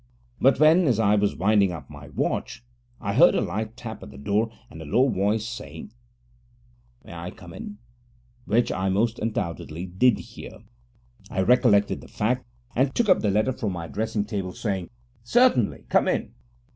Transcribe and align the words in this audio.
But 0.39 0.59
when, 0.59 0.87
as 0.87 0.99
I 0.99 1.13
was 1.13 1.35
winding 1.35 1.71
up 1.71 1.87
my 1.87 2.09
watch, 2.09 2.63
I 2.99 3.13
heard 3.13 3.35
a 3.35 3.41
light 3.41 3.77
tap 3.77 4.01
at 4.01 4.09
the 4.09 4.17
door, 4.17 4.49
and 4.71 4.81
a 4.81 4.85
low 4.85 5.07
voice 5.09 5.45
saying, 5.47 5.91
'May 7.03 7.13
I 7.13 7.29
come 7.29 7.53
in?' 7.53 7.77
(which 8.45 8.71
I 8.71 8.89
most 8.89 9.19
undoubtedly 9.19 9.85
did 9.85 10.17
hear), 10.17 10.63
I 11.29 11.43
recollected 11.43 12.01
the 12.01 12.07
fact, 12.07 12.47
and 12.75 12.95
took 12.95 13.09
up 13.09 13.19
the 13.19 13.29
letter 13.29 13.53
from 13.53 13.73
my 13.73 13.87
dressing 13.87 14.25
table, 14.25 14.53
saying, 14.53 14.89
'Certainly: 15.23 15.85
come 15.87 16.07
in.' 16.07 16.33